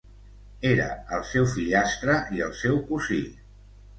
Era 0.69 0.85
el 1.17 1.21
seu 1.33 1.45
fillastre 1.51 2.17
i 2.39 2.43
el 2.47 2.57
seu 2.63 2.79
cosí. 2.89 3.21